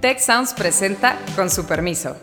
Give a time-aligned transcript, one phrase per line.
[0.00, 2.16] Tech Sounds presenta con su permiso.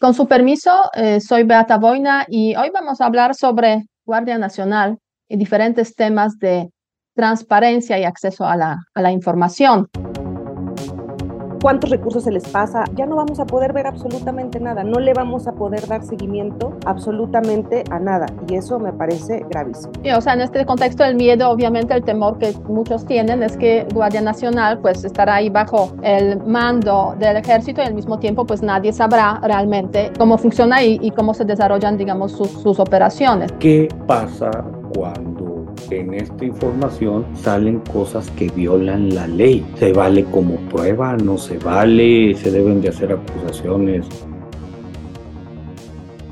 [0.00, 4.98] Con su permiso, eh, soy Beata Boina y hoy vamos a hablar sobre Guardia Nacional
[5.28, 6.70] y diferentes temas de
[7.14, 9.88] transparencia y acceso a la, a la información
[11.66, 15.12] cuántos recursos se les pasa, ya no vamos a poder ver absolutamente nada, no le
[15.12, 19.92] vamos a poder dar seguimiento absolutamente a nada y eso me parece gravísimo.
[20.16, 23.84] o sea, en este contexto el miedo, obviamente el temor que muchos tienen es que
[23.92, 28.62] Guardia Nacional pues estará ahí bajo el mando del ejército y al mismo tiempo pues
[28.62, 33.50] nadie sabrá realmente cómo funciona y, cómo se desarrollan digamos sus, sus operaciones.
[33.58, 34.52] ¿Qué pasa
[34.94, 35.55] cuando
[35.90, 39.66] en esta información salen cosas que violan la ley.
[39.76, 41.16] ¿Se vale como prueba?
[41.16, 42.34] ¿No se vale?
[42.34, 44.06] ¿Se deben de hacer acusaciones?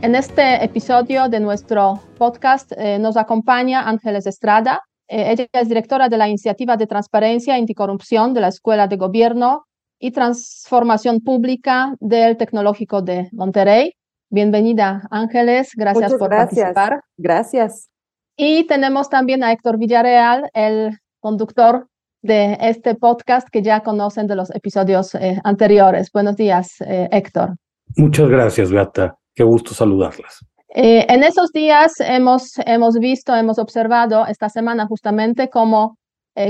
[0.03, 4.83] En este episodio de nuestro podcast eh, nos acompaña Ángeles Estrada.
[5.09, 8.97] Eh, ella es directora de la Iniciativa de Transparencia e Anticorrupción de la Escuela de
[8.97, 9.65] Gobierno
[9.99, 13.95] y Transformación Pública del Tecnológico de Monterrey.
[14.29, 15.71] Bienvenida, Ángeles.
[15.75, 17.01] Gracias por participar.
[17.17, 17.89] Gracias.
[18.37, 21.87] Y tenemos también a Héctor Villarreal, el conductor
[22.21, 26.11] de este podcast que ya conocen de los episodios eh, anteriores.
[26.13, 27.55] Buenos días, eh, Héctor.
[27.97, 29.17] Muchas gracias, Beata.
[29.35, 30.45] Qué gusto saludarlas.
[30.69, 35.99] Eh, en esos días hemos, hemos visto, hemos observado esta semana justamente cómo,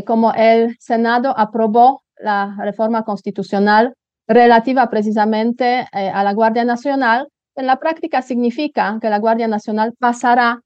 [0.07, 3.93] cómo el Senado aprobó la reforma constitucional
[4.27, 7.29] relativa precisamente a la Guardia Nacional.
[7.57, 10.61] En la práctica significa que la Guardia Nacional pasará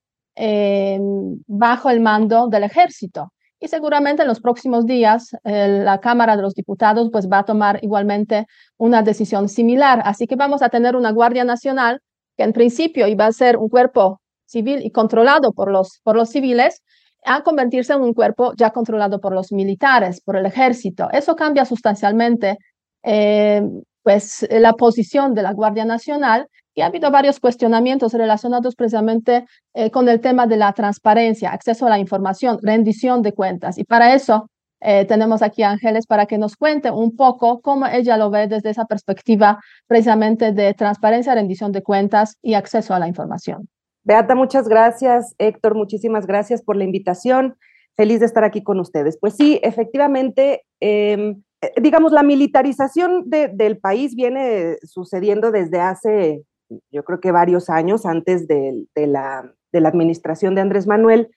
[1.47, 3.33] bajo el mando del ejército.
[3.61, 7.81] Y seguramente en los próximos días la Cámara de los Diputados pues, va a tomar
[7.83, 10.01] igualmente una decisión similar.
[10.05, 12.01] Así que vamos a tener una Guardia Nacional
[12.37, 16.31] que en principio iba a ser un cuerpo civil y controlado por los, por los
[16.31, 16.83] civiles,
[17.25, 21.09] a convertirse en un cuerpo ya controlado por los militares, por el ejército.
[21.11, 22.57] Eso cambia sustancialmente
[23.03, 23.63] eh,
[24.03, 26.49] pues, la posición de la Guardia Nacional
[26.79, 31.87] y ha habido varios cuestionamientos relacionados precisamente eh, con el tema de la transparencia, acceso
[31.87, 33.79] a la información, rendición de cuentas.
[33.79, 34.49] Y para eso
[34.81, 38.47] eh, tenemos aquí a Ángeles para que nos cuente un poco cómo ella lo ve
[38.47, 39.59] desde esa perspectiva
[39.89, 43.69] precisamente de transparencia, rendición de cuentas y acceso a la información.
[44.05, 45.35] Beata, muchas gracias.
[45.39, 47.57] Héctor, muchísimas gracias por la invitación.
[47.97, 49.19] Feliz de estar aquí con ustedes.
[49.21, 56.45] Pues sí, efectivamente, em, eh, digamos, la militarización del país viene sucediendo desde hace
[56.91, 61.31] yo creo que varios años antes de, la, administración de Andrés Manuel,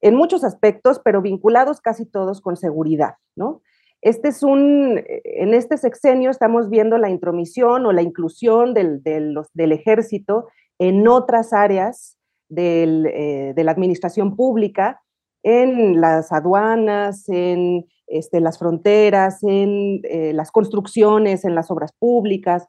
[0.00, 3.62] en muchos aspectos, pero vinculados casi todos con seguridad, ¿no?
[4.02, 9.72] Este es un, en este sexenio estamos viendo la intromisión o la inclusión del, del
[9.72, 12.18] ejército en otras áreas
[12.56, 15.00] eh, de la administración pública,
[15.42, 22.68] en las aduanas, en este, las fronteras, en eh, las construcciones, en las obras públicas.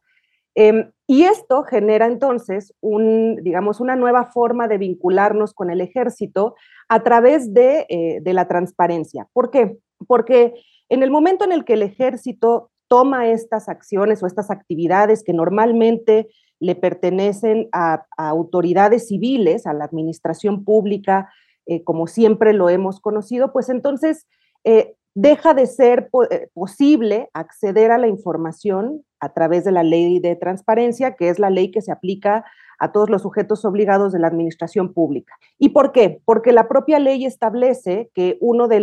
[0.55, 6.55] Em, y esto genera entonces un, digamos, una nueva forma de vincularnos con el ejército
[6.87, 9.27] a través de, eh, de, la transparencia.
[9.33, 9.77] ¿Por qué?
[10.07, 10.53] Porque
[10.89, 15.33] en el momento en el que el ejército toma estas acciones o estas actividades que
[15.33, 16.29] normalmente
[16.59, 21.29] le pertenecen a, autoridades civiles, a la administración pública,
[21.65, 24.27] eh, como siempre lo hemos conocido, pues entonces
[24.63, 30.19] eh, deja de ser eh, posible acceder a la información a través de la ley
[30.19, 32.45] de transparencia, que es la ley que se aplica
[32.77, 35.33] a todos los sujetos obligados de la administración pública.
[35.57, 36.21] ¿Y por qué?
[36.25, 38.81] Porque la propia ley establece que uno de,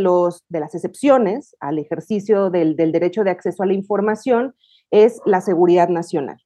[0.48, 4.54] de las excepciones al ejercicio del derecho de acceso a la información
[4.90, 6.38] es la seguridad nacional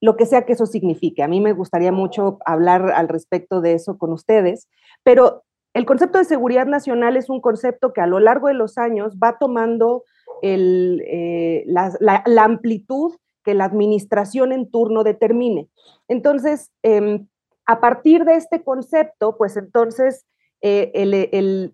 [0.00, 1.22] lo que sea que eso signifique.
[1.22, 4.68] A mí me gustaría mucho hablar al respecto de eso con ustedes,
[5.02, 5.44] pero
[5.74, 9.16] el concepto de seguridad nacional es un concepto que a lo largo de los años
[9.22, 10.04] va tomando
[10.42, 15.68] eh, la, amplitud que la administración en turno determine.
[16.08, 17.26] Entonces, em,
[17.66, 20.26] a partir de este concepto, pues entonces
[20.60, 21.72] eh, el,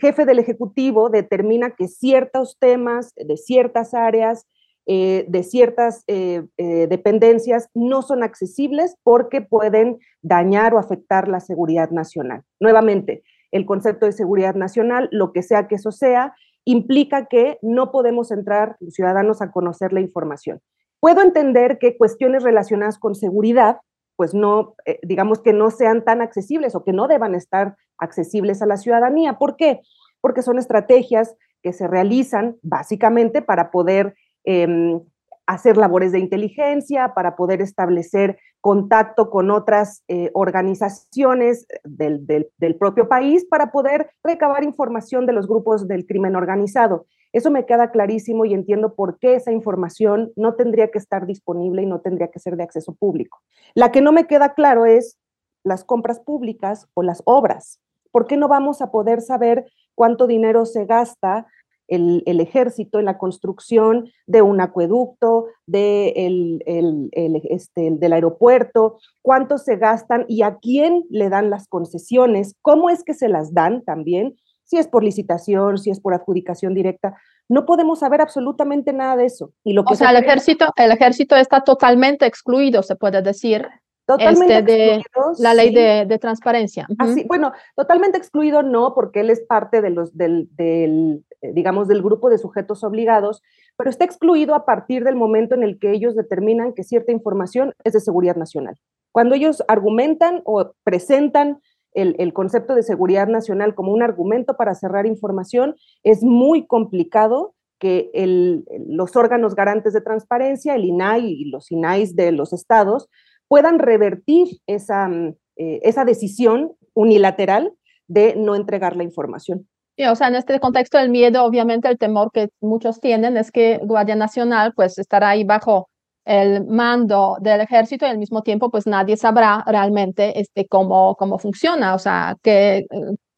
[0.00, 4.46] jefe del Ejecutivo determina que ciertos temas de ciertas áreas,
[4.86, 12.42] eh, de ciertas dependencias no son accesibles porque pueden dañar o afectar la seguridad nacional.
[12.60, 13.22] Nuevamente,
[13.54, 16.34] el concepto de seguridad nacional, lo que sea que eso sea,
[16.64, 20.60] implica que no podemos entrar los ciudadanos a conocer la información.
[20.98, 23.78] Puedo entender que cuestiones relacionadas con seguridad,
[24.16, 28.60] pues no, eh, digamos que no sean tan accesibles o que no deban estar accesibles
[28.60, 29.38] a la ciudadanía.
[29.38, 29.82] ¿Por qué?
[30.20, 35.00] Porque son estrategias que se realizan básicamente para poder em,
[35.46, 43.10] hacer labores de inteligencia, para poder establecer contacto con otras eh, organizaciones del, del, propio
[43.10, 47.04] país, para poder recabar información de los grupos del crimen organizado.
[47.34, 51.82] Eso me queda clarísimo y entiendo por qué esa información no tendría que estar disponible
[51.82, 53.42] y no tendría que ser de acceso público.
[53.74, 55.18] La que no me queda claro es
[55.62, 57.82] las compras públicas o las obras.
[58.12, 61.46] ¿Por qué no vamos a poder saber cuánto dinero se gasta
[61.88, 67.10] el, ejército en la construcción de un acueducto, de el,
[67.50, 73.04] este, del aeropuerto, cuánto se gastan y a quién le dan las concesiones, cómo es
[73.04, 77.16] que se las dan también, si es por licitación, si es por adjudicación directa.
[77.48, 79.52] No podemos saber absolutamente nada de eso.
[79.62, 83.68] Y lo que o sea, el ejército, el ejército está totalmente excluido, se puede decir,
[84.06, 85.04] Totalmente este, de
[85.38, 86.86] la ley de, transparencia.
[86.98, 91.88] Así, bueno, totalmente excluido no, porque él es parte de los, del, del, eh, digamos,
[91.88, 93.42] del grupo de sujetos obligados,
[93.78, 97.72] pero está excluido a partir del momento en el que ellos determinan que cierta información
[97.82, 98.76] es de seguridad nacional.
[99.10, 101.60] Cuando ellos argumentan o presentan
[101.92, 107.54] el, el concepto de seguridad nacional como un argumento para cerrar información, es muy complicado
[107.78, 113.08] que el, los órganos garantes de transparencia, el INAI y los INAIs de los estados,
[113.54, 117.72] puedan revertir esa, mm, eh, esa decisión unilateral
[118.08, 119.68] de no entregar la información.
[120.10, 123.78] o sea, en este contexto el miedo, obviamente el temor que muchos tienen es que
[123.80, 125.88] Guardia Nacional pues estará ahí bajo
[126.24, 131.38] el mando del ejército y al mismo tiempo pues nadie sabrá realmente este, cómo, cómo
[131.38, 132.86] funciona, o sea, que,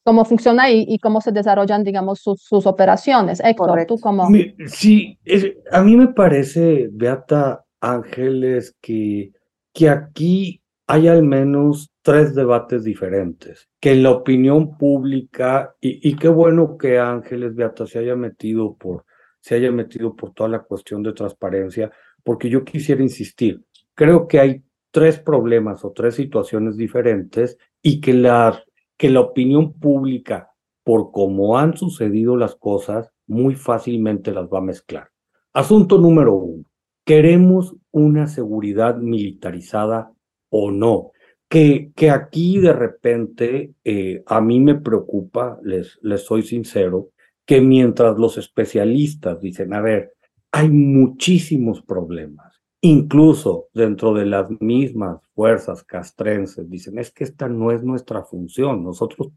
[0.03, 3.39] cómo funciona y, cómo se desarrollan, digamos, sus, sus operaciones.
[3.45, 4.29] Héctor, ¿tú cómo?
[4.69, 5.19] Sí,
[5.71, 9.36] a mí me parece, Beata Ángeles, que
[9.77, 16.29] que aquí hay al menos tres debates diferentes, que en la opinión pública, y, qué
[16.29, 19.05] bueno que Ángeles Beata se haya metido por,
[19.39, 21.93] se haya metido por toda la cuestión de transparencia,
[22.25, 23.63] porque yo quisiera insistir,
[23.95, 28.65] creo que hay tres problemas o tres situaciones diferentes y que la,
[28.97, 30.53] que la opinión pública,
[30.85, 35.11] por cómo han sucedido las cosas, muy fácilmente las va a mezclar.
[35.53, 36.65] Asunto número uno.
[37.07, 40.13] ¿Queremos una seguridad militarizada
[40.51, 41.13] o no?
[41.49, 47.11] Que, que aquí de repente eh, a mí me preocupa, les, les soy sincero,
[47.47, 50.15] que mientras los especialistas dicen, a ver,
[50.51, 57.71] hay muchísimos problemas, incluso dentro de las mismas fuerzas castrenses, dicen, es que esta no
[57.71, 59.29] es nuestra función, nosotros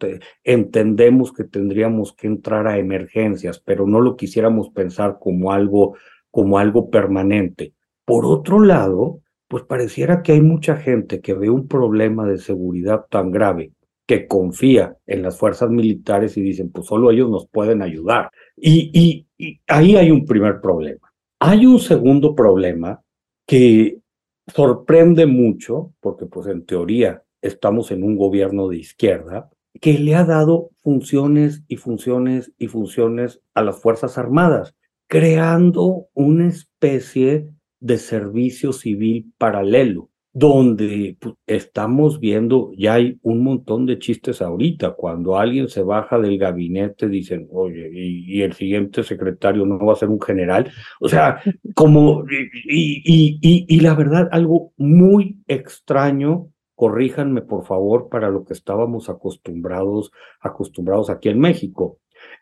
[0.43, 5.95] entendemos que tendríamos que entrar a emergencias, pero no lo quisiéramos pensar como algo
[6.31, 7.73] como algo permanente.
[8.05, 13.05] Por otro lado, pues pareciera que hay mucha gente que ve un problema de seguridad
[13.09, 13.73] tan grave
[14.05, 18.31] que confía en las fuerzas militares y dicen, pues solo ellos nos pueden ayudar.
[18.55, 21.11] Y, y, ahí hay un primer problema.
[21.39, 23.01] Hay un segundo problema
[23.45, 23.99] que
[24.47, 29.49] sorprende mucho, porque pues en teoría estamos en un gobierno de izquierda,
[29.79, 34.75] que le ha dado funciones y funciones y funciones a las Fuerzas Armadas
[35.09, 43.87] creando una especie de servicio civil paralelo, donde pues, estamos viendo, ya hay un montón
[43.87, 49.65] de chistes ahorita, cuando alguien se baja del gabinete dicen, oye, y, el siguiente secretario
[49.65, 50.71] no va a ser un general,
[51.01, 51.41] o sea,
[51.73, 52.23] como,
[52.69, 59.09] y, y, y la verdad, algo muy extraño corríjanme por favor para lo que estábamos
[59.09, 61.97] acostumbrados acostumbrados aquí en México.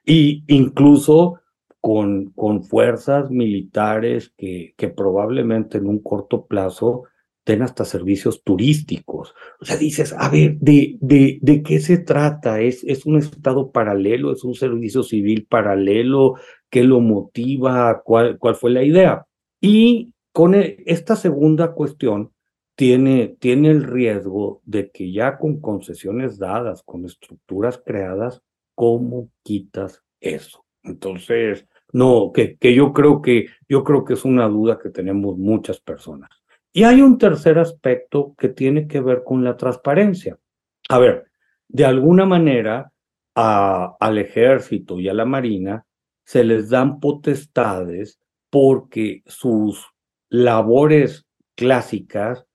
[0.06, 1.40] Y incluso
[1.82, 7.04] con, con fuerzas militares que, que probablemente en un corto plazo
[7.46, 9.34] den hasta servicios turísticos.
[9.62, 12.60] O sea, dices, a ver, ¿de, de, de qué se trata?
[12.60, 14.34] ¿Es, ¿Es un estado paralelo?
[14.34, 16.36] ¿Es un servicio civil paralelo?
[16.70, 18.02] ¿Qué lo motiva?
[18.04, 19.26] ¿Cuál, cuál fue la idea?
[19.62, 22.32] Y con e, esta segunda cuestión,
[22.76, 28.44] tiene, tiene el riesgo de que ya con concesiones dadas, con estructuras creadas,
[28.76, 30.67] ¿cómo quitas eso?
[30.88, 35.38] Entonces, no, que, que yo creo que yo creo que es una duda que tenemos
[35.38, 36.30] muchas personas.
[36.74, 40.38] Y hay un tercer aspecto que tiene que ver con la transparencia.
[40.90, 41.26] A ver,
[41.68, 42.92] de alguna manera
[43.36, 45.86] al ejército y a la marina
[46.26, 49.86] se les dan potestades porque sus
[50.30, 52.47] labores clásicas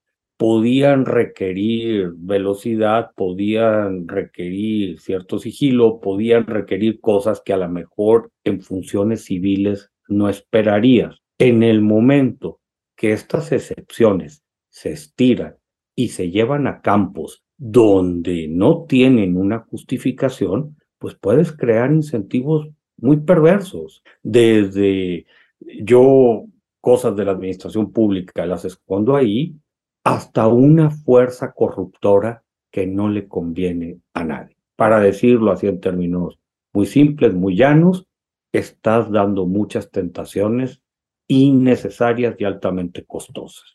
[0.42, 8.60] podían requerir velocidad, podían requerir cierto sigilo, podían requerir cosas que a lo mejor en
[8.60, 11.20] funciones civiles no esperarías.
[11.38, 12.58] En el momento
[12.96, 15.58] que estas excepciones se estiran
[15.94, 23.18] y se llevan a campos donde no tienen una justificación, pues puedes crear incentivos muy
[23.18, 24.02] perversos.
[24.24, 25.24] Desde
[25.60, 26.46] yo
[26.80, 29.54] cosas de la administración pública las escondo ahí,
[30.04, 34.56] hasta una fuerza corruptora que no le conviene a nadie.
[34.76, 36.38] Para decirlo así en términos
[36.72, 38.06] muy simples, muy llanos,
[38.52, 40.82] estás dando muchas tentaciones
[41.28, 43.74] innecesarias y altamente costosas.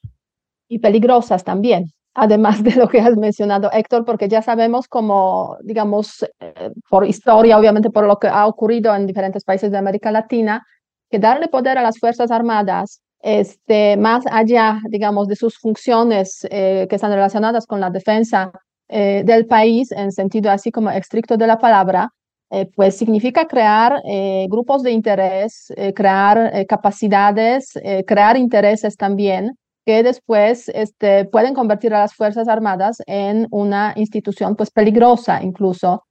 [0.68, 6.24] Y peligrosas también, además de lo que has mencionado, Héctor, porque ya sabemos como, digamos,
[6.40, 10.66] eh, por historia, obviamente por lo que ha ocurrido en diferentes países de América Latina,
[11.10, 16.88] que darle poder a las Fuerzas Armadas, este, más allá, digamos, de sus funciones eh,
[16.90, 18.52] que están relacionadas con la defensa
[18.90, 22.12] eh, del país, en sentido así como estricto de la palabra,
[22.50, 24.02] eh, pues significa crear
[24.48, 27.74] grupos de interés, crear capacidades,
[28.06, 34.56] crear intereses también que después este, pueden convertir a las Fuerzas Armadas en una institución
[34.56, 36.06] pues peligrosa incluso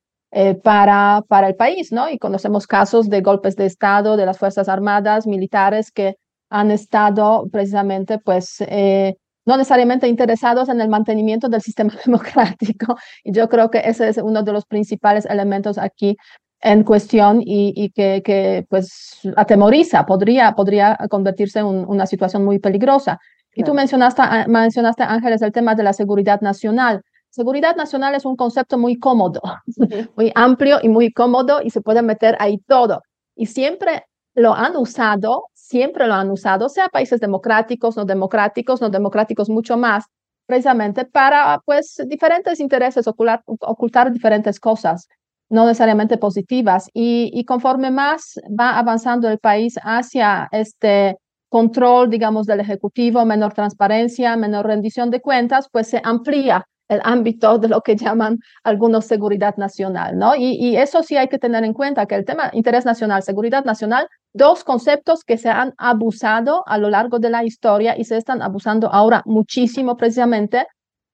[0.63, 2.11] para, para el país, ¿no?
[2.11, 6.17] Y conocemos casos de golpes de Estado de las Fuerzas Armadas, militares que
[6.51, 12.97] han estado precisamente, pues, eh, no necesariamente interesados en el mantenimiento del sistema democrático.
[13.25, 16.17] Y yo creo que ese es uno de los principales elementos aquí
[16.61, 22.59] en cuestión y, y que, que, pues, atemoriza, podría, podría convertirse en una situación muy
[22.59, 23.19] peligrosa.
[23.55, 27.03] Y tú mencionaste, mencionaste, Ángeles, el tema de la seguridad nacional.
[27.31, 29.41] Seguridad nacional es un concepto muy cómodo,
[30.17, 33.03] muy amplio y muy cómodo y se puede meter ahí todo.
[33.35, 38.89] Y siempre lo han usado, siempre lo han usado, sea países democráticos, no democráticos, no
[38.89, 40.05] democráticos, mucho más,
[40.47, 45.09] precisamente para pues diferentes intereses, ocultar, diferentes cosas,
[45.49, 46.89] no necesariamente positivas.
[46.93, 51.17] Y conforme más va avanzando el país hacia este
[51.49, 57.59] control, digamos, del Ejecutivo, menor transparencia, menor rendición de cuentas, pues se amplía el ámbito
[57.59, 60.35] de lo que llaman algunos seguridad nacional, ¿no?
[60.37, 64.09] Y, eso sí hay que tener en cuenta que el tema interés nacional, seguridad nacional,
[64.33, 68.43] dos conceptos que se han abusado a lo largo de la historia y se están
[68.43, 70.67] abusando ahora muchísimo precisamente.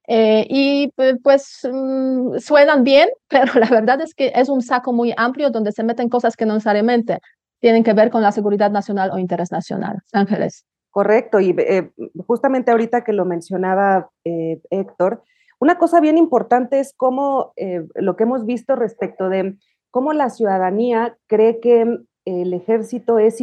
[0.08, 5.14] Eh, y pues mm, suenan bien, pero la verdad es que es un saco muy
[5.16, 7.18] amplio donde se meten cosas que no necesariamente
[7.60, 10.00] tienen que ver con la seguridad nacional o interés nacional.
[10.12, 10.64] Ángeles.
[10.90, 11.90] Correcto, y eh,
[12.26, 15.22] justamente ahorita que lo mencionaba eh, Héctor,
[15.62, 19.54] una cosa bien importante es cómo eh, lo que hemos visto respecto de
[19.92, 23.40] cómo la ciudadanía cree que el ejército es,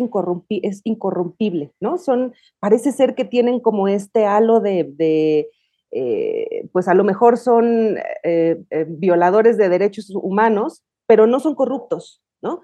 [0.49, 1.97] es incorrumpible, ¿no?
[1.97, 5.47] Son, parece ser que tienen como este halo de,
[5.91, 7.95] eh, pues a lo mejor son
[8.25, 12.61] eh, violadores de derechos humanos, pero no son corruptos, ¿no?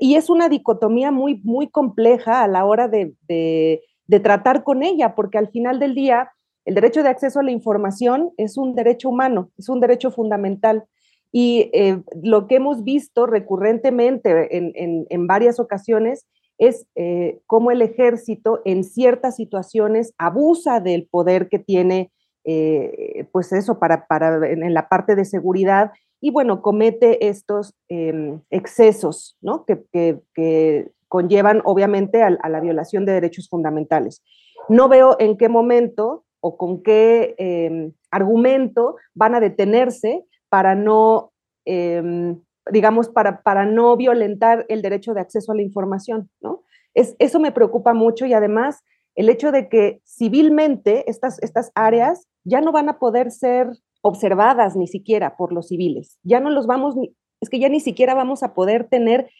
[0.00, 5.14] y es una dicotomía muy, muy compleja a la hora de, de tratar con ella,
[5.14, 6.30] porque al final del día,
[6.64, 10.84] el derecho de acceso a la información es un derecho humano, es un derecho fundamental.
[11.32, 16.26] Y eh, lo que hemos visto recurrentemente en, varias ocasiones
[16.58, 22.12] es eh, cómo el ejército en ciertas situaciones abusa del poder que tiene,
[22.44, 25.90] eh, pues eso, para, para en, la parte de seguridad
[26.20, 29.64] y bueno, comete estos em, excesos, ¿no?
[29.64, 34.22] Que, que, conllevan obviamente a, a la violación de derechos fundamentales.
[34.70, 41.32] No veo en qué momento o con qué em, argumento van a detenerse para no,
[41.64, 46.64] em, digamos, para, para no violentar el derecho de acceso a la información, ¿no?
[46.94, 48.82] Es, eso me preocupa mucho y además
[49.14, 53.68] el hecho de que civilmente estas, estas áreas ya no van a poder ser
[54.02, 56.96] observadas ni siquiera por los civiles, ya no los vamos,
[57.40, 59.30] es que ya ni siquiera vamos a poder tener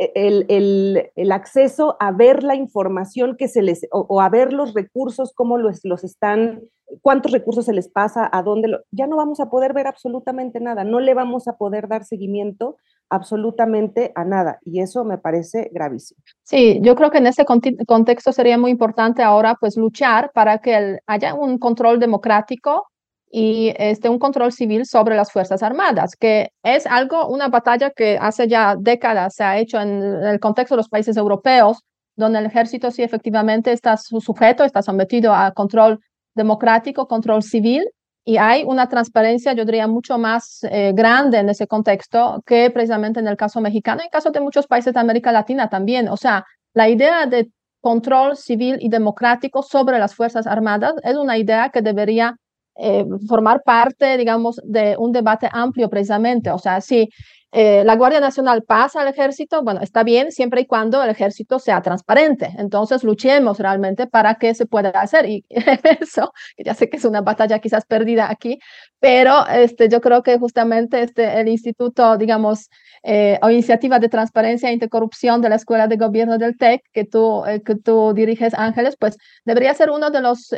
[0.00, 5.58] el, acceso a ver la información que se les, o, a ver los recursos, cómo
[5.58, 6.62] los, los, están,
[7.02, 10.84] cuántos recursos se les pasa, a dónde, ya no vamos a poder ver absolutamente nada,
[10.84, 12.76] no le vamos a poder dar seguimiento
[13.10, 16.22] absolutamente a nada y eso me parece gravísimo.
[16.44, 20.98] Sí, yo creo que en ese contexto sería muy importante ahora pues luchar para que
[21.06, 22.89] haya un control democrático
[23.30, 28.18] y este, un control civil sobre las Fuerzas Armadas, que es algo, una batalla que
[28.20, 31.78] hace ya décadas se ha hecho en el contexto de los países europeos,
[32.16, 36.00] donde el ejército sí efectivamente está sujeto, está sometido a control
[36.34, 37.84] democrático, control civil,
[38.24, 43.20] y hay una transparencia, yo diría, mucho más eh, grande en ese contexto que precisamente
[43.20, 46.08] en el caso mexicano, en el caso de muchos países de América Latina también.
[46.08, 46.44] O sea,
[46.74, 51.80] la idea de control civil y democrático sobre las Fuerzas Armadas es una idea que
[51.80, 52.36] debería
[52.76, 56.50] eh, formar parte, digamos, de un debate amplio precisamente.
[56.50, 57.08] O sea, si
[57.52, 61.58] eh, la Guardia Nacional pasa al ejército, bueno, está bien siempre y cuando el ejército
[61.58, 62.54] sea transparente.
[62.58, 65.28] Entonces, luchemos realmente para que se pueda hacer.
[65.28, 65.44] Y
[66.00, 68.58] eso, ya sé que es una batalla quizás perdida aquí,
[69.00, 72.68] pero este, yo creo que justamente este, el instituto, digamos,
[73.02, 77.04] eh, o iniciativa de transparencia e anticorrupción de la Escuela de Gobierno del TEC, que
[77.04, 80.50] tú, eh, que tú diriges, Ángeles, pues debería ser uno de los,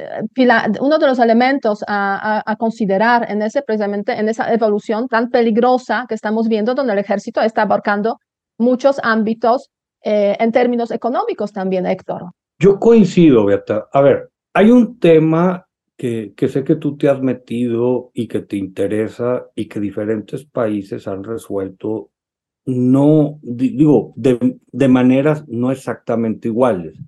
[0.81, 6.05] uno de los elementos a, a, considerar en ese, precisamente en esa evolución tan peligrosa
[6.09, 8.19] que estamos viendo donde el ejército está abarcando
[8.59, 9.71] muchos ámbitos
[10.05, 12.31] eh, en términos económicos también, Héctor.
[12.59, 13.89] Yo coincido, Beata.
[13.93, 18.41] A ver, hay un tema que, que, sé que tú te has metido y que
[18.41, 22.11] te interesa y que diferentes países han resuelto,
[22.65, 26.99] no, digo, de, de maneras no exactamente iguales.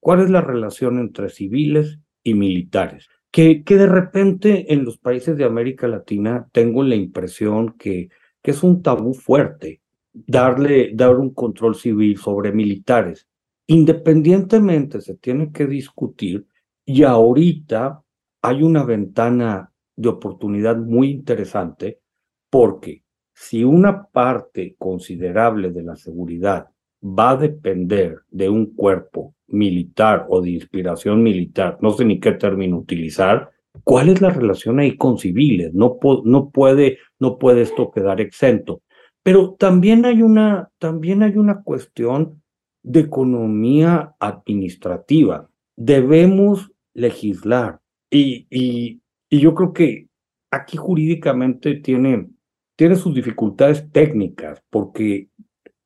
[0.00, 3.08] ¿Cuál es la relación entre civiles y militares?
[3.30, 8.08] Que, que de repente en los países de América Latina tengo la impresión que
[8.42, 9.80] que es un tabú fuerte
[10.12, 13.28] darle, dar un control civil sobre militares.
[13.66, 16.46] Independientemente se tiene que discutir
[16.84, 18.02] y ahorita
[18.42, 22.00] hay una ventana de oportunidad muy interesante
[22.48, 26.68] porque si una parte considerable de la seguridad
[27.02, 32.32] va a depender de un cuerpo militar o de inspiración militar, no sé ni qué
[32.32, 33.50] término utilizar,
[33.84, 35.72] ¿Cuál es la relación ahí con civiles?
[35.74, 38.82] No, no, puede, no puede esto quedar exento.
[39.22, 42.42] Pero también hay una, también hay una cuestión
[42.82, 45.48] de economía administrativa.
[45.76, 47.80] Debemos legislar.
[48.10, 50.08] Y, y, y yo creo que
[50.50, 52.28] aquí jurídicamente tiene,
[52.76, 55.28] tiene sus dificultades técnicas, porque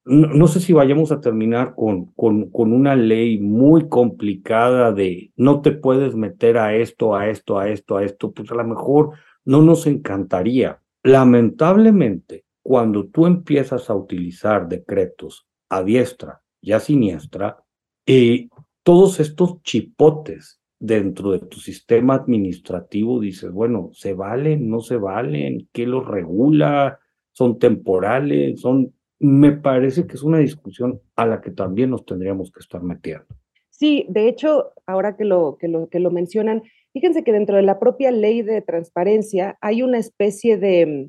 [0.05, 5.63] no, sé si vayamos a terminar con, con, con, una ley muy complicada de no
[5.63, 9.13] te puedes meter a esto, a esto, a esto, a esto, pues a lo mejor
[9.45, 10.81] no nos encantaría.
[11.03, 17.63] Lamentablemente, cuando tú empiezas a utilizar decretos a diestra y a siniestra,
[18.07, 18.49] eh,
[18.83, 24.69] todos estos chipotes dentro de tu sistema administrativo dices, bueno, ¿se valen?
[24.69, 25.69] ¿No se valen?
[25.73, 27.01] ¿Qué los regula?
[27.33, 28.61] ¿Son temporales?
[28.61, 28.93] ¿Son
[29.25, 33.25] me parece que es una discusión a la que también nos tendríamos que estar metiendo.
[33.71, 36.62] Sí, de hecho, ahora que lo, que lo, que lo mencionan,
[36.93, 41.09] fíjense que dentro de la propia ley de transparencia hay una especie de,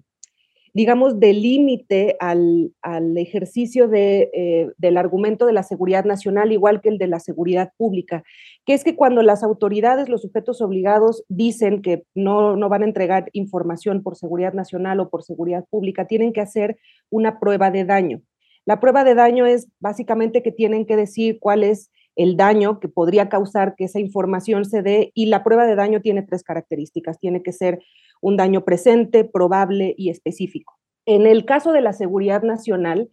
[0.76, 2.74] digamos, de límite al,
[3.16, 7.72] ejercicio de, eh, del argumento de la seguridad nacional, igual que el de la seguridad
[7.78, 8.26] pública,
[8.66, 12.88] que es que cuando las autoridades, los sujetos obligados, dicen que no, no van a
[12.88, 16.76] entregar información por seguridad nacional o por seguridad pública, tienen que hacer
[17.10, 18.22] una prueba de daño.
[18.66, 22.90] La prueba de daño es básicamente que tienen que decir cuál es el daño que
[22.90, 27.20] podría causar que esa información se dé y la prueba de daño tiene tres características.
[27.20, 27.80] Tiene que ser
[28.26, 30.74] un daño presente, probable y específico.
[31.06, 33.12] En el caso de la seguridad nacional,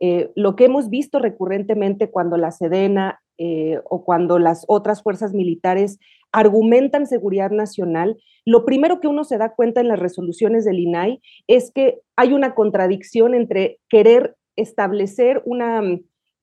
[0.00, 5.34] eh, lo que hemos visto recurrentemente cuando la Sedena eh, o cuando las otras fuerzas
[5.34, 5.98] militares
[6.32, 11.20] argumentan seguridad nacional, lo primero que uno se da cuenta en las resoluciones del INAI
[11.46, 15.82] es que hay una contradicción entre querer establecer una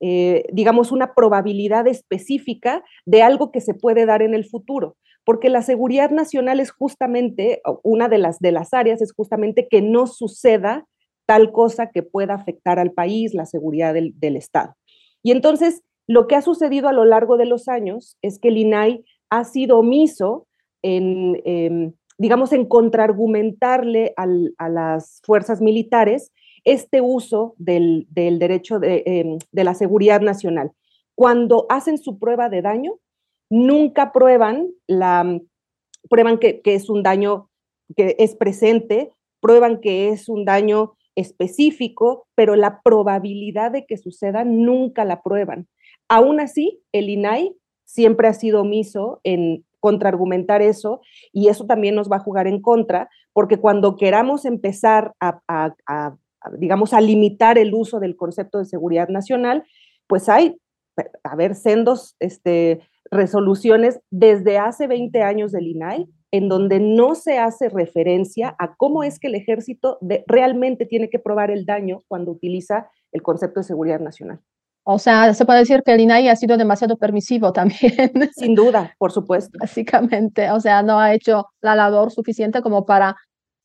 [0.04, 5.50] eh, digamos, una probabilidad específica de algo que se puede dar en el futuro, porque
[5.50, 10.08] la seguridad nacional es justamente, una de las, de las áreas es justamente que no
[10.08, 10.88] suceda
[11.26, 14.76] tal cosa que pueda afectar al país, la seguridad del, Estado.
[15.24, 18.58] Y entonces, lo que ha sucedido a lo largo de los años es que el
[18.58, 20.48] INAI ha sido omiso
[20.82, 26.32] en, em, digamos, en contraargumentarle a las fuerzas militares
[26.64, 30.72] este uso del, derecho em, de, la seguridad nacional.
[31.16, 33.00] Cuando hacen su prueba de daño,
[33.52, 35.40] nunca prueban, la,
[36.10, 37.50] prueban que, es un daño
[37.96, 39.12] que es presente,
[39.42, 45.68] prueban que es un daño específico, pero la probabilidad de que suceda nunca la prueban.
[46.08, 47.54] Aún así, el INAI
[47.86, 51.02] siempre ha sido omiso en contraargumentar eso
[51.34, 56.16] y eso también nos va a jugar en contra, porque cuando queramos empezar a,
[56.58, 59.66] digamos, a limitar el uso del concepto de seguridad nacional,
[60.08, 60.56] pues hay,
[61.24, 67.38] a ver, sendos este, resoluciones desde hace 20 años del INAI en donde no se
[67.38, 72.32] hace referencia a cómo es que el ejército realmente tiene que probar el daño cuando
[72.32, 74.40] utiliza el concepto de seguridad nacional.
[74.84, 78.12] O sea, se puede decir que el INAI ha sido demasiado permisivo también.
[78.34, 79.58] Sin duda, por supuesto.
[79.60, 83.16] Básicamente, o sea, no ha hecho la labor suficiente como para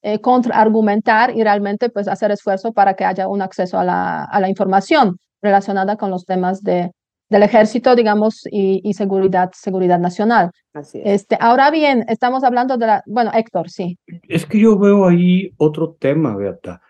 [0.03, 4.41] eh, contraargumentar y realmente pues hacer esfuerzo para que haya un acceso a la, a
[4.41, 6.91] la información relacionada con los temas de,
[7.29, 10.51] del ejército, digamos, y, seguridad, seguridad nacional.
[10.73, 11.23] Así es.
[11.23, 13.99] Este, ahora bien, estamos hablando de la, bueno, Héctor, sí.
[14.29, 16.81] Es que yo veo ahí otro tema, Beata.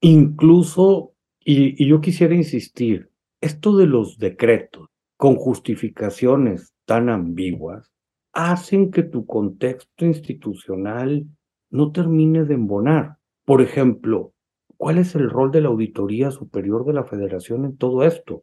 [0.00, 7.92] Incluso y, yo quisiera insistir, esto de los decretos con justificaciones tan ambiguas
[8.32, 11.26] hacen que tu contexto institucional
[11.70, 13.18] no termine de embonar.
[13.44, 14.32] Por ejemplo,
[14.76, 18.42] ¿cuál es el rol de la Auditoría Superior de la Federación en todo esto?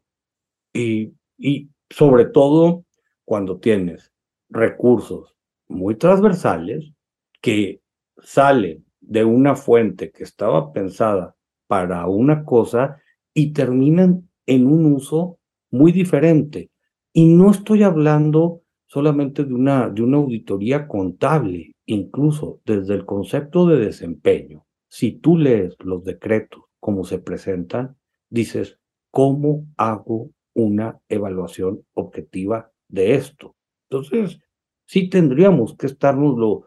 [0.72, 2.84] Y, y sobre todo
[3.24, 4.12] cuando tienes
[4.48, 5.36] recursos
[5.68, 6.92] muy transversales
[7.40, 7.80] que
[8.18, 11.34] salen de una fuente que estaba pensada
[11.66, 12.98] para una cosa
[13.34, 15.38] y terminan en un uso
[15.70, 16.70] muy diferente.
[17.12, 23.66] Y no estoy hablando solamente de una, de una auditoría contable, incluso desde el concepto
[23.66, 24.66] de desempeño.
[24.88, 27.96] Si tú lees los decretos como se presentan,
[28.28, 28.78] dices,
[29.10, 33.54] ¿cómo hago una evaluación objetiva de esto?
[33.88, 34.38] Entonces,
[34.86, 36.64] sí tendríamos que estarnoslo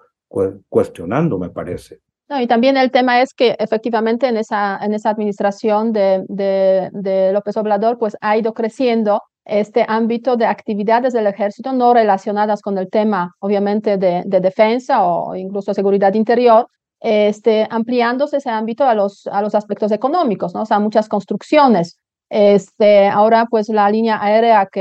[0.69, 2.00] cuestionando, me parece.
[2.28, 7.32] No, y también el tema es que efectivamente en esa, en esa administración de, de,
[7.32, 12.80] López Obrador, pues ha ido creciendo este ámbito de actividades del ejército no relacionadas con
[12.80, 16.67] el tema, obviamente, de, de defensa o incluso seguridad interior,
[17.00, 20.63] este, ampliándose ese ámbito a los, a los aspectos económicos, ¿no?
[20.63, 22.00] O sea, muchas construcciones.
[22.30, 24.68] Este, ahora, pues la línea aérea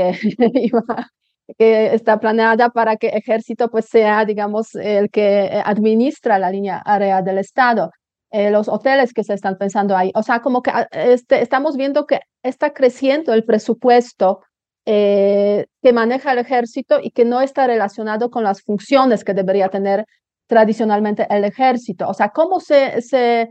[1.57, 6.77] que está planeada para que ejército pues sea, digamos, el que eh, administra la línea
[6.79, 7.91] área del Estado,
[8.31, 10.11] eh, los hoteles que se están pensando ahí.
[10.15, 14.41] O sea, como que ah, este, estamos viendo que está creciendo el presupuesto
[14.85, 19.69] eh, que maneja el ejército y que no está relacionado con las funciones que debería
[19.69, 20.05] tener
[20.47, 22.07] tradicionalmente el ejército.
[22.07, 23.49] O sea, ¿cómo se, se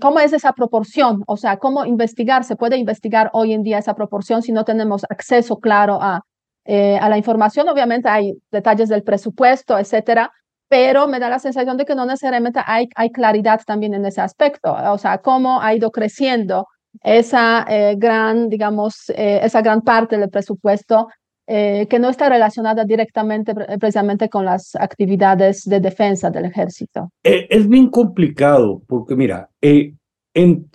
[0.00, 1.22] ¿Cómo es esa proporción?
[1.26, 2.44] O sea, ¿cómo investigar?
[2.44, 6.22] ¿Se puede investigar hoy en día esa proporción si no tenemos acceso claro a,
[6.68, 7.68] eh, a la información.
[7.68, 10.32] Obviamente hay detalles del presupuesto, etcétera,
[10.68, 14.20] pero me da la sensación de que no necesariamente hay, hay claridad también en ese
[14.20, 14.76] aspecto.
[14.90, 16.66] O sea, cómo ha ido creciendo
[17.04, 21.06] esa eh, gran, digamos, eh, esa gran parte del presupuesto
[21.46, 27.12] que no está relacionada directamente precisamente con las actividades de defensa del ejército.
[27.22, 29.98] Es bien complicado porque mira, en,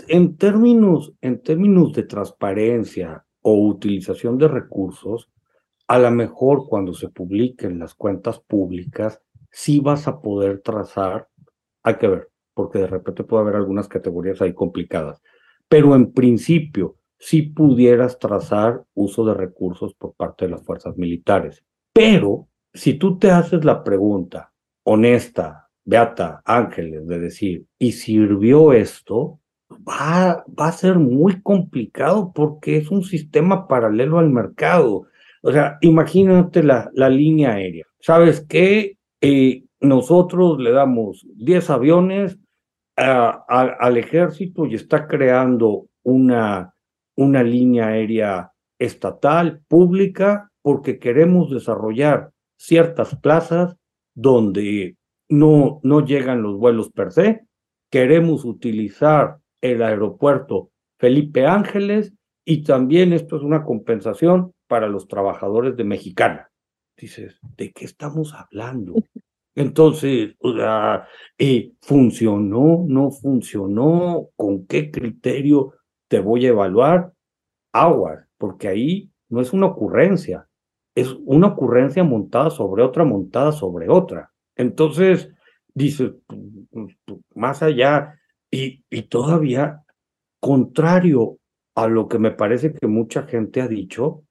[0.07, 5.29] en, términos, en términos de transparencia o utilización de recursos,
[5.87, 11.27] a lo mejor cuando se publiquen las cuentas públicas, sí vas a poder trazar,
[11.83, 15.21] hay que ver, porque de repente puede haber algunas categorías ahí complicadas,
[15.67, 21.63] pero en principio sí pudieras trazar uso de recursos por parte de las fuerzas militares.
[21.93, 24.51] Pero si tú te haces la pregunta
[24.83, 29.39] honesta, Beata Ángeles, de decir, ¿y sirvió esto?
[29.71, 35.07] Va, va a ser muy complicado porque es un sistema paralelo al mercado
[35.41, 37.85] o sea, imagínate la, la línea aérea.
[37.99, 38.97] ¿Sabes qué?
[39.21, 42.37] Eh, nosotros le damos 10 aviones
[42.95, 46.70] al ejército y está creando una,
[47.15, 53.75] una línea aérea estatal, pública, porque queremos desarrollar ciertas plazas
[54.15, 54.95] donde
[55.29, 57.45] no, no llegan los vuelos per se.
[57.89, 62.13] Queremos utilizar el aeropuerto Felipe Ángeles
[62.45, 66.49] y también esto es una compensación para los trabajadores de Mexicana.
[66.97, 68.95] Dices, ¿de qué estamos hablando?
[69.55, 72.85] Entonces, o sea, eh, ¿funcionó?
[72.87, 74.29] ¿No funcionó?
[74.35, 75.73] ¿Con qué criterio
[76.11, 77.13] te voy a evaluar?
[77.71, 80.49] Aguas, porque ahí no es una ocurrencia,
[80.93, 84.29] es una ocurrencia montada sobre otra, montada sobre otra.
[84.57, 85.29] Entonces,
[85.73, 86.11] dices,
[87.33, 88.19] más allá,
[88.51, 89.85] y, y todavía,
[90.41, 91.37] contrario
[91.75, 94.25] a lo que me parece que mucha gente ha dicho,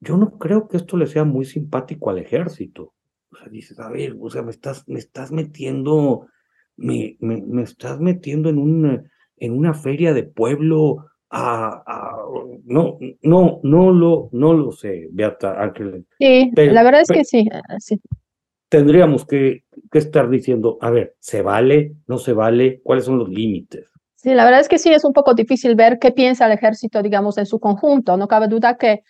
[0.00, 2.94] yo no creo que esto le sea muy simpático al ejército.
[3.30, 6.28] O sea, dices, a ver, o sea, me estás, me estás metiendo,
[6.76, 9.04] me, me, estás metiendo en una,
[9.36, 12.16] en una feria de pueblo a,
[12.64, 16.06] no, no, no lo, no lo sé, Beata Ángel.
[16.18, 18.00] Sí, la verdad es que sí, ah, sí.
[18.68, 21.94] Tendríamos que, que estar diciendo, a ver, ¿se vale?
[22.06, 22.80] ¿No se vale?
[22.82, 23.86] ¿Cuáles son los límites?
[24.16, 27.02] Sí, la verdad es que sí, es un poco difícil ver qué piensa el ejército,
[27.02, 28.16] digamos, en su conjunto.
[28.16, 29.02] No cabe duda que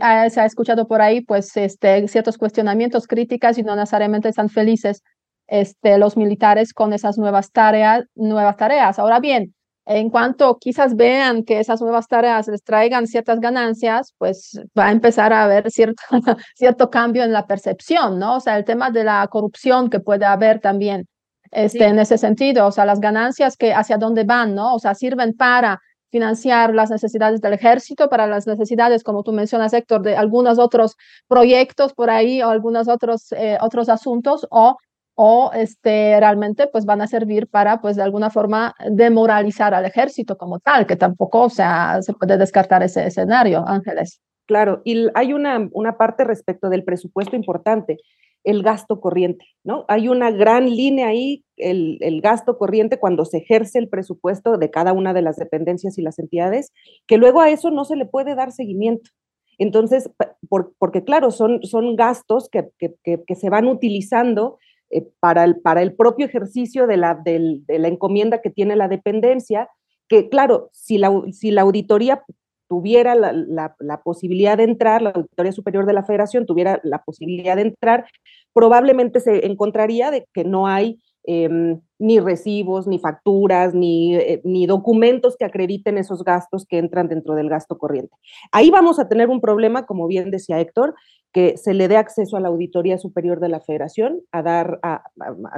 [0.00, 4.48] Ah, se ha escuchado por ahí pues este, ciertos cuestionamientos, críticas y no necesariamente están
[4.48, 5.04] felices
[5.46, 8.98] este, los militares con esas nuevas tareas, nuevas tareas.
[8.98, 9.54] Ahora bien,
[9.90, 14.92] en cuanto quizás vean que esas nuevas tareas les traigan ciertas ganancias, pues va a
[14.92, 16.02] empezar a haber cierto,
[16.54, 18.36] cierto cambio en la percepción, ¿no?
[18.36, 21.08] O sea, el tema de la corrupción que puede haber también
[21.50, 24.74] este, en ese sentido, o sea, las ganancias que hacia dónde van, ¿no?
[24.74, 29.72] O sea, sirven para financiar las necesidades del ejército, para las necesidades, como tú mencionas,
[29.72, 30.96] Héctor, de algunos otros
[31.28, 34.76] proyectos por ahí o algunos otros, eh, otros asuntos, o
[35.20, 40.38] o este, realmente pues van a servir para pues de alguna forma demoralizar al ejército
[40.38, 44.20] como tal, que tampoco o sea, se puede descartar ese escenario, Ángeles.
[44.46, 47.96] Claro, y hay una, una parte respecto del presupuesto importante,
[48.44, 49.84] el gasto corriente, ¿no?
[49.88, 54.70] Hay una gran línea ahí, el, el, gasto corriente cuando se ejerce el presupuesto de
[54.70, 56.72] cada una de las dependencias y las entidades,
[57.08, 59.10] que luego a eso no se le puede dar seguimiento.
[59.58, 60.12] Entonces,
[60.48, 64.58] por, porque claro, son, son gastos que, que, que se van utilizando
[64.90, 68.88] eh, para, el, para el propio ejercicio de la, de la encomienda que tiene la
[68.88, 69.68] dependencia,
[70.08, 72.22] que claro, si la, si la auditoría
[72.68, 73.32] tuviera la,
[73.78, 78.06] la, posibilidad de entrar, la Auditoría Superior de la Federación tuviera la posibilidad de entrar,
[78.52, 84.66] probablemente se encontraría de que no hay eh, ni recibos, ni facturas, ni, eh, ni,
[84.66, 88.16] documentos que acrediten esos gastos que entran dentro del gasto corriente.
[88.50, 90.94] Ahí vamos a tener un problema, como bien decía Héctor,
[91.30, 95.02] que se le dé acceso a la Auditoría Superior de la Federación, a dar, a,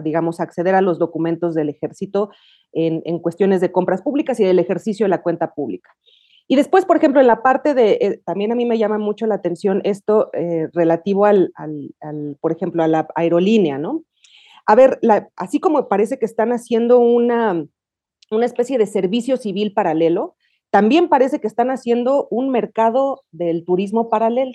[0.03, 2.31] digamos, acceder a los documentos del ejército
[2.73, 5.91] en, en, cuestiones de compras públicas y del ejercicio de la cuenta pública.
[6.49, 9.25] Y después, por ejemplo, en la parte de, eh, también a mí me llama mucho
[9.27, 14.03] la atención esto eh, relativo al, al, por ejemplo, a la aerolínea, ¿no?
[14.71, 15.01] A ver,
[15.35, 17.67] así como parece que están haciendo una,
[18.31, 20.37] una especie de servicio civil paralelo,
[20.71, 24.53] también parece que están haciendo un mercado del turismo paralelo.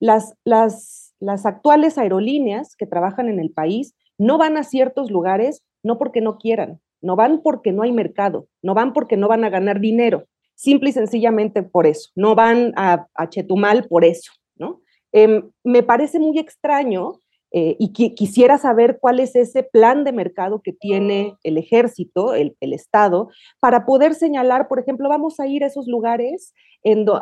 [0.00, 5.62] Las, las, las actuales aerolíneas que trabajan en el país no van a ciertos lugares
[5.84, 9.44] no porque no quieran, no van porque no hay mercado, no van porque no van
[9.44, 10.24] a ganar dinero,
[10.56, 14.80] simple y sencillamente por eso, no van a, Chetumal por eso, ¿no?
[15.12, 17.20] Eh, me parece muy extraño
[17.56, 22.56] eh, y quisiera saber cuál es ese plan de mercado que tiene el ejército, el,
[22.58, 23.28] el Estado,
[23.60, 26.52] para poder señalar, por ejemplo, vamos a ir a esos lugares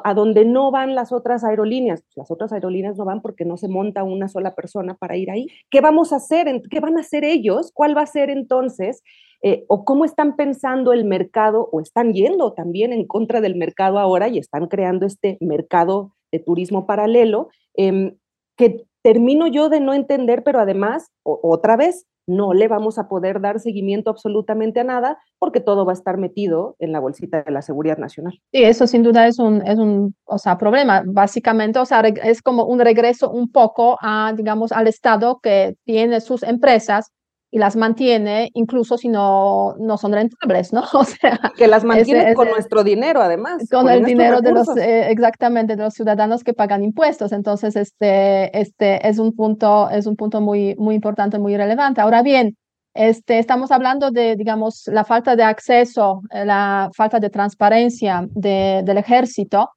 [0.03, 2.03] a donde no van las otras aerolíneas.
[2.03, 5.31] Pues, las otras aerolíneas no van porque no se monta una sola persona para ir
[5.31, 5.47] ahí.
[5.71, 6.63] ¿Qué vamos a hacer?
[6.69, 7.71] ¿Qué van a hacer ellos?
[7.73, 9.03] ¿Cuál va a ser entonces?
[9.43, 13.99] Eh, o cómo están pensando el mercado o están yendo también en contra del mercado
[13.99, 18.15] ahora y están creando este mercado de turismo paralelo eh,
[18.57, 23.41] que termino yo de no entender, pero además, otra vez, no le vamos a poder
[23.41, 27.51] dar seguimiento absolutamente a nada porque todo va a estar metido en la bolsita de
[27.51, 28.41] la seguridad nacional.
[28.53, 31.03] Sí, eso sin duda es un, es un o sea, problema.
[31.05, 36.21] Básicamente, o sea, es como un regreso un poco a, digamos, al Estado que tiene
[36.21, 37.11] sus empresas
[37.55, 40.83] y las mantiene incluso si no, no son rentables, ¿no?
[40.95, 43.69] O sea, que las mantiene con nuestro dinero además.
[43.71, 47.31] Con, el dinero de los, eh, exactamente, de los ciudadanos que pagan impuestos.
[47.31, 52.01] Entonces, este, este es un punto, es un punto muy, muy importante, muy relevante.
[52.01, 52.57] Ahora bien,
[52.95, 58.81] este, estamos hablando de, digamos, la falta de acceso, eh, la falta de transparencia de,
[58.83, 59.69] del ejército,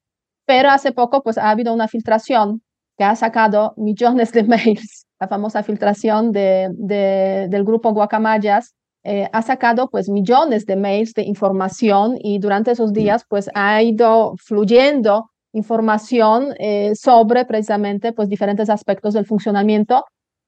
[0.46, 2.62] pero hace poco pues ha habido una filtración
[2.96, 9.28] que ha sacado millones de mails la famosa filtración de, de, del grupo Guacamayas, eh,
[9.32, 14.34] ha sacado pues millones de mails de información y durante esos días pues ha ido
[14.44, 20.04] fluyendo información eh, sobre precisamente pues diferentes aspectos del funcionamiento,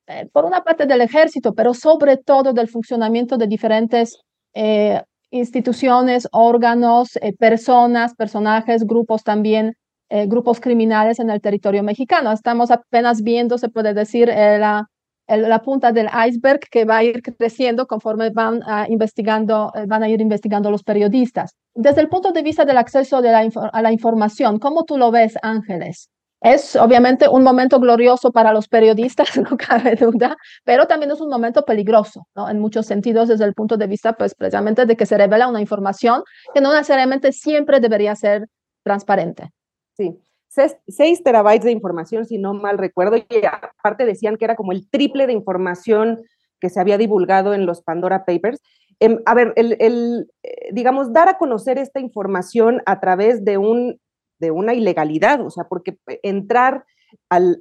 [0.06, 4.18] eh, por una parte del ejército, pero sobre todo del funcionamiento de diferentes
[5.30, 9.74] instituciones, órganos, personas, personajes, grupos también
[10.10, 12.32] eh, grupos criminales en el territorio mexicano.
[12.32, 14.86] Estamos apenas viendo, se puede decir, eh, la,
[15.28, 20.02] la, punta del iceberg que va a ir creciendo conforme van a, investigando, eh, van
[20.02, 21.54] a ir investigando los periodistas.
[21.74, 25.10] Desde el punto de vista del acceso de la, a la información, ¿cómo tú lo
[25.10, 26.08] ves, Ángeles?
[26.40, 31.28] Es obviamente un momento glorioso para los periodistas, no cabe duda, pero también es un
[31.28, 32.48] momento peligroso, ¿no?
[32.48, 35.60] En muchos sentidos, desde el punto de vista, pues, precisamente de que se revela una
[35.60, 36.22] información
[36.54, 38.46] que no necesariamente siempre debería ser
[38.84, 39.50] transparente.
[39.98, 40.16] Sí,
[40.48, 44.88] 6 terabytes de información, si no mal recuerdo, y aparte decían que era como el
[44.88, 46.22] triple de información
[46.60, 48.60] que se había divulgado en los Pandora Papers.
[49.00, 54.00] Em, a ver, el, eh, digamos, dar a conocer esta información a través de, un,
[54.38, 56.84] de una ilegalidad, o sea, porque entrar
[57.28, 57.58] al,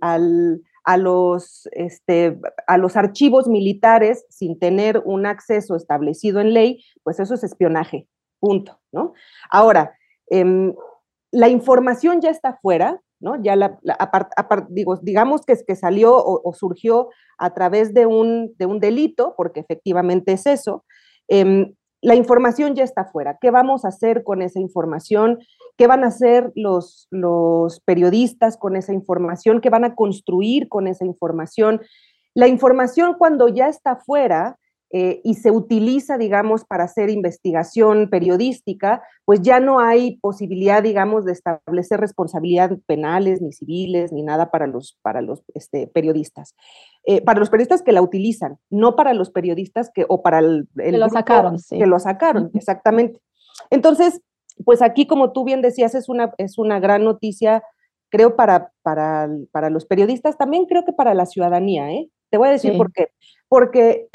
[0.83, 7.19] a, los, este, a los archivos militares sin tener un acceso establecido en ley, pues
[7.19, 8.07] eso es espionaje,
[8.39, 9.13] punto, ¿no?
[9.51, 9.93] Ahora,
[10.31, 10.73] eh,
[11.31, 13.41] la información ya está fuera, ¿no?
[13.41, 13.79] Ya la,
[14.69, 19.33] digo, digamos que, es que salió o, surgió a través de un, de un, delito,
[19.35, 20.85] porque efectivamente es eso.
[21.27, 23.37] Em, la información ya está fuera.
[23.41, 25.39] ¿Qué vamos a hacer con esa información?
[25.77, 29.61] ¿Qué van a hacer los, los periodistas con esa información?
[29.61, 31.81] ¿Qué van a construir con esa información?
[32.35, 39.03] La información cuando ya está fuera, eh, y se utiliza, digamos, para hacer investigación periodística,
[39.25, 44.65] pues ya no hay posibilidad, digamos, de establecer responsabilidades penales, ni civiles, ni nada para
[44.65, 46.55] los, para los este, periodistas.
[47.05, 50.69] Eh, para los periodistas que la utilizan, no para los periodistas que, o para el,
[50.73, 53.19] que lo sacaron, que lo sacaron, exactamente.
[53.69, 54.21] Entonces,
[54.63, 57.61] pues aquí, como tú bien decías, es una, es una gran noticia,
[58.09, 62.09] creo, para, para, para los periodistas, también creo que para la ciudadanía, ¿eh?
[62.29, 63.07] Te voy a decir por qué
[63.49, 64.07] porque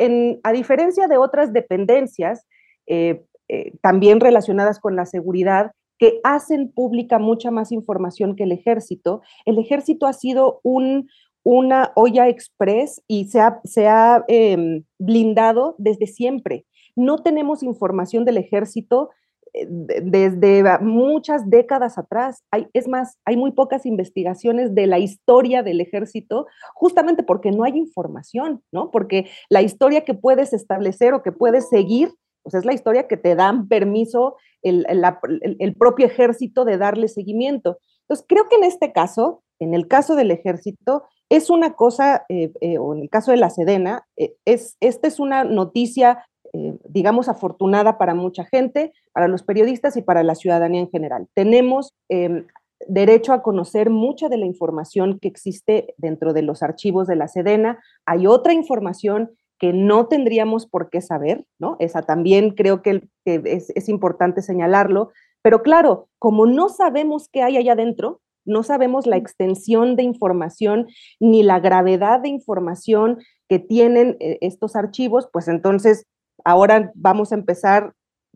[0.42, 2.46] a diferencia de otras dependencias,
[2.86, 8.52] eh, eh, también relacionadas con la seguridad, que hacen pública mucha más información que el
[8.52, 11.08] ejército, el ejército ha sido un,
[11.44, 16.66] una olla express y se ha, se ha em, blindado desde siempre.
[16.96, 19.10] No tenemos información del ejército
[19.54, 22.42] desde muchas décadas atrás.
[22.50, 27.64] Hay, es más, hay muy pocas investigaciones de la historia del ejército, justamente porque no
[27.64, 28.90] hay información, ¿no?
[28.90, 33.16] Porque la historia que puedes establecer o que puedes seguir, pues es la historia que
[33.16, 37.78] te dan permiso el, propio ejército de darle seguimiento.
[38.02, 42.52] Entonces, creo que en este caso, en el caso del ejército, es una cosa, eh,
[42.60, 46.76] eh, o en el caso de la Sedena, eh, es, esta es una noticia eh,
[46.88, 51.28] digamos, afortunada para mucha gente, para los periodistas y para la ciudadanía en general.
[51.34, 52.46] Tenemos em,
[52.86, 57.28] derecho a conocer mucha de la información que existe dentro de los archivos de la
[57.28, 57.82] Sedena.
[58.06, 61.76] Hay otra información que no tendríamos por qué saber, ¿no?
[61.78, 65.10] Esa también creo que, es, es importante señalarlo.
[65.40, 70.88] Pero claro, como no sabemos qué hay allá adentro, no sabemos la extensión de información
[71.20, 76.06] ni la gravedad de información que tienen eh, estos archivos, pues entonces
[76.44, 77.94] ahora vamos a empezar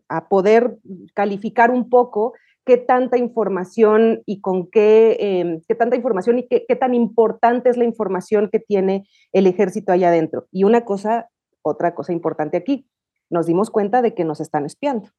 [0.09, 0.77] a poder
[1.13, 2.33] calificar un poco
[2.65, 7.69] qué tanta información y con qué, em, qué tanta información y qué, qué, tan importante
[7.69, 10.47] es la información que tiene el ejército allá adentro.
[10.51, 11.29] Y una cosa,
[11.61, 12.85] otra cosa importante aquí,
[13.29, 15.09] nos dimos cuenta de que nos están espiando,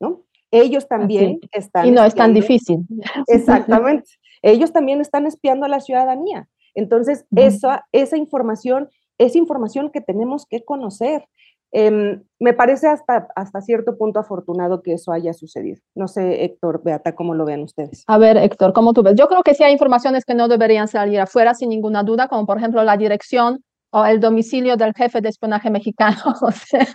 [0.00, 0.24] ¿no?
[0.50, 1.86] Ellos también están...
[1.86, 2.86] Y no es tan difícil.
[3.26, 4.08] Exactamente.
[4.42, 6.48] Ellos también están espiando a la ciudadanía.
[6.74, 11.26] Entonces, esa, esa información es información que tenemos que conocer.
[11.70, 15.80] Em, me parece hasta, hasta cierto punto afortunado que eso haya sucedido.
[15.94, 18.04] No sé, Héctor, Beata, cómo lo ven ustedes.
[18.06, 19.14] A ver, Héctor, ¿cómo tú ves?
[19.16, 22.46] Yo creo que sí hay informaciones que no deberían salir afuera sin ninguna duda, como
[22.46, 26.16] por ejemplo la dirección o el domicilio del jefe de espionaje mexicano.
[26.40, 26.86] O sea,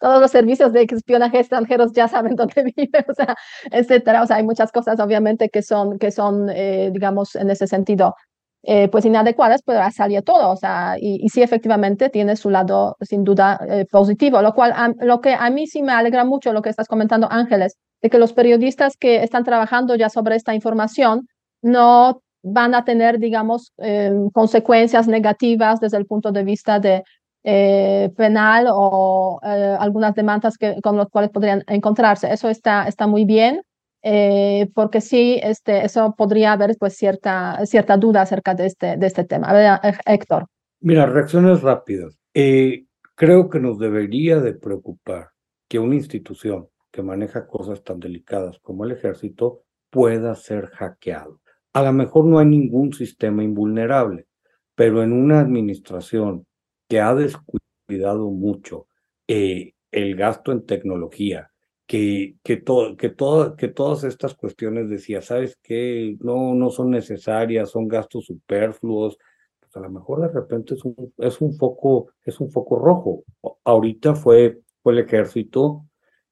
[0.00, 3.34] todos los servicios de espionaje extranjeros ya saben dónde vive, o sea,
[3.70, 4.22] etcétera.
[4.22, 8.14] O sea, hay muchas cosas obviamente que son, que son eh, digamos, en ese sentido
[8.64, 13.24] eh, pues inadecuadas, pues salir todo, o sea, y, sí efectivamente tiene su lado sin
[13.24, 16.70] duda eh, positivo, lo cual lo que a mí sí me alegra mucho lo que
[16.70, 21.26] estás comentando Ángeles, de que los periodistas que están trabajando ya sobre esta información
[21.60, 27.02] no van a tener, digamos, em, consecuencias negativas desde el punto de vista de
[27.44, 32.32] eh, penal o algunas demandas que, con las cuales podrían encontrarse.
[32.32, 33.62] Eso está, está muy bien.
[34.02, 39.06] Eh, porque sí, este, eso podría haber pues cierta, cierta duda acerca de este, de
[39.06, 39.48] este tema.
[39.48, 40.46] A ver, eh, Héctor.
[40.80, 42.18] Mira, reacciones rápidas.
[42.34, 45.30] Eh, creo que nos debería de preocupar
[45.68, 51.40] que una institución que maneja cosas tan delicadas como el ejército pueda ser hackeado.
[51.72, 54.26] A lo mejor no hay ningún sistema invulnerable,
[54.74, 56.46] pero en una administración
[56.88, 58.88] que ha descuidado mucho
[59.26, 61.51] el gasto en tecnología,
[61.92, 63.14] que, que, todo, que,
[63.58, 66.16] que todas estas cuestiones decía, ¿sabes qué?
[66.20, 69.18] No, no son necesarias, son gastos superfluos.
[69.60, 73.24] Pues a lo mejor de repente es un, es un, foco, es un foco rojo.
[73.64, 75.84] Ahorita fue, fue el ejército.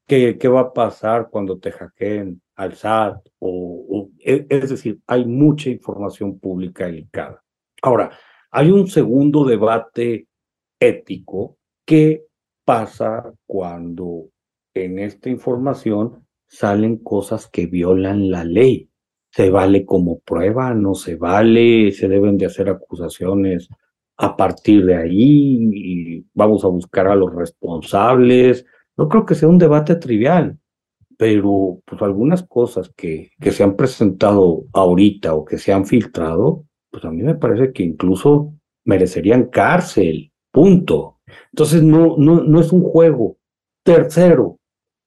[0.06, 3.18] ¿Qué, ¿Qué va a pasar cuando te hackeen al SAT?
[3.40, 7.44] O, e, es decir, hay mucha información pública delicada.
[7.82, 8.10] Ahora,
[8.50, 10.26] hay un segundo debate
[10.80, 12.24] ético que
[12.64, 14.30] pasa cuando
[14.74, 18.90] en esta información salen cosas que violan la ley.
[19.30, 23.68] Se vale como prueba, no se vale, se deben de hacer acusaciones
[24.16, 28.66] a partir de ahí y vamos a buscar a los responsables.
[28.96, 30.58] No creo que sea un debate trivial,
[31.16, 36.64] pero pues algunas cosas que, que se han presentado ahorita o que se han filtrado,
[36.90, 38.52] pues a mí me parece que incluso
[38.84, 41.20] merecerían cárcel, punto.
[41.52, 43.36] Entonces no, no, no es un juego.
[43.84, 44.59] Tercero,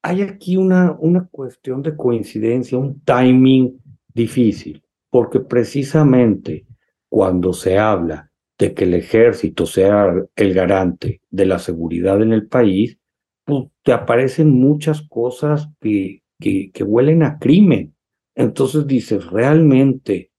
[0.04, 3.82] hay aquí una, una cuestión de coincidencia, un timing
[4.14, 6.66] difícil, porque precisamente
[7.08, 12.48] cuando se habla de que el ejército sea el garante de la seguridad en el
[12.48, 13.00] país,
[13.46, 16.84] pues te aparecen muchas cosas que, que, que
[17.24, 17.96] a crimen.
[18.36, 20.32] Entonces dices, realmente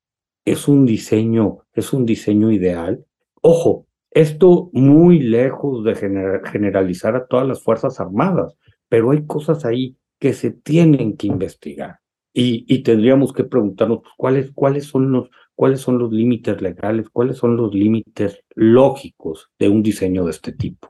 [0.45, 3.05] es un diseño, es un diseño ideal.
[3.41, 8.57] Ojo, Esto muy lejos de generalizar a todas las Fuerzas Armadas,
[8.95, 11.99] pero hay cosas ahí que se tienen que investigar.
[12.33, 17.09] Y, y tendríamos que preguntarnos pues, cuáles, cuáles son los cuáles son los límites legales,
[17.11, 20.87] cuáles son los límites lógicos de un diseño de este tipo.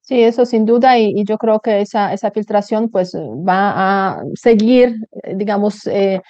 [0.00, 4.96] Sí, eso sin duda, y, yo creo que esa, esa filtración pues va a seguir,
[5.34, 6.22] digamos, eh,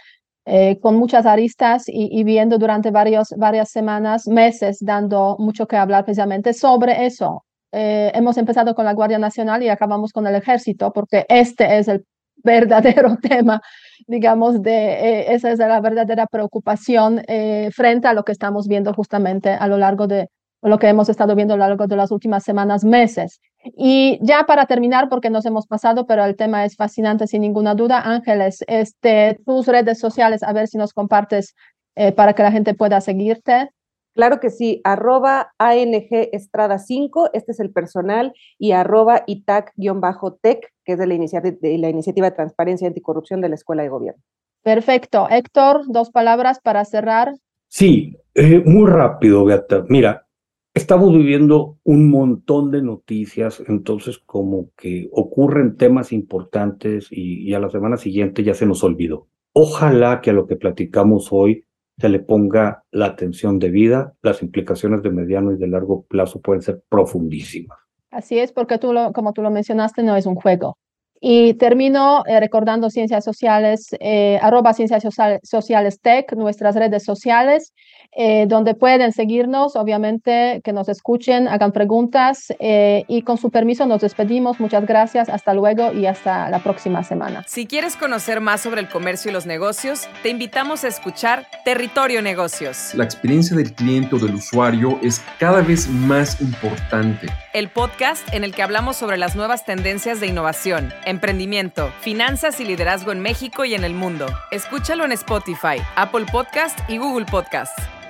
[0.45, 6.05] eh, con muchas aristas y, viendo durante varios, varias semanas, meses, dando mucho que hablar
[6.05, 7.45] precisamente sobre eso.
[7.73, 12.05] Hemos empezado con la Guardia Nacional y acabamos con el Ejército, porque este es el
[12.43, 13.61] verdadero tema,
[14.07, 18.93] digamos, de eh, esa es la verdadera preocupación eh, frente a lo que estamos viendo
[18.95, 20.29] justamente a lo largo de
[20.65, 23.41] lo que hemos estado viendo a lo largo de las últimas semanas, meses.
[23.77, 27.75] Y ya para terminar, porque nos hemos pasado, pero el tema es fascinante sin ninguna
[27.75, 31.55] duda, Ángeles, este, tus redes sociales, a ver si nos compartes
[31.97, 33.71] eh, para que la gente pueda seguirte.
[34.15, 40.93] Claro que sí, arroba ANG Estrada 5, este es el personal, y arroba ITAC-TEC, que
[40.93, 43.89] es de la, iniciativa, de la Iniciativa de Transparencia y Anticorrupción de la Escuela de
[43.89, 44.23] Gobierno.
[44.63, 45.29] Perfecto.
[45.31, 47.35] Héctor, dos palabras para cerrar.
[47.69, 49.85] Sí, eh, muy rápido, Beata.
[49.89, 50.27] Mira,
[50.75, 57.61] estamos viviendo un montón de noticias, entonces como que ocurren temas importantes y, y a
[57.61, 59.27] la semana siguiente ya se nos olvidó.
[59.55, 61.65] Ojalá que a lo que platicamos hoy
[62.03, 66.61] se le ponga la atención debida, las implicaciones de mediano y de largo plazo pueden
[66.61, 67.79] ser profundísimas.
[68.11, 70.77] Así es, porque tú, como tú lo mencionaste, no es un juego.
[71.21, 75.05] Y termino eh, recordando Ciencias Sociales, eh, arroba Ciencias
[75.45, 77.73] Sociales Tech, nuestras redes sociales,
[78.15, 84.01] eh, donde pueden seguirnos, obviamente, que nos escuchen, hagan preguntas y con su permiso nos
[84.01, 84.61] despedimos.
[84.61, 87.45] Muchas gracias, hasta luego y hasta la próxima semana.
[87.47, 92.23] Si quieres conocer más sobre el comercio y los negocios, te invitamos a escuchar Territorio
[92.23, 92.95] Negocios.
[92.95, 97.29] La experiencia del cliente o del usuario es cada vez más importante.
[97.53, 102.65] El podcast en el que hablamos sobre las nuevas tendencias de innovación emprendimiento, finanzas y
[102.65, 104.27] liderazgo en México y en el mundo.
[104.51, 108.02] Escúchalo en Spotify, Apple Podcast y Google Podcast.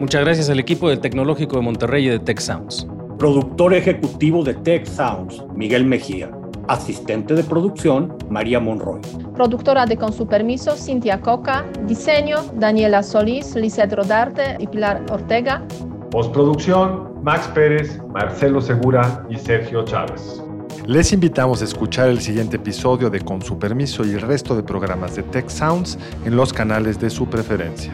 [0.00, 2.86] Muchas gracias al equipo del Tecnológico de Monterrey y de Tech Sounds.
[3.18, 6.30] Productor ejecutivo de Tech Sounds, Miguel Mejía.
[6.68, 9.02] Asistente de producción, María Monroy.
[9.34, 11.66] Productora de Con su permiso, Cintia Coca.
[11.86, 15.66] Diseño, Daniela Solís, Lizeth Rodarte y Pilar Ortega.
[16.10, 20.42] Postproducción, Max Pérez, Marcelo Segura y Sergio Chávez.
[20.86, 24.62] Les invitamos a escuchar el siguiente episodio de Con su permiso y el resto de
[24.62, 27.92] programas de Tech Sounds en los canales de su preferencia.